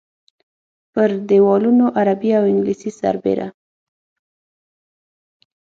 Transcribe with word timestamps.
پر 0.93 1.09
دیوالونو 1.29 1.85
عربي 1.99 2.31
او 2.37 2.43
انګلیسي 2.51 2.91
سربېره. 2.99 3.47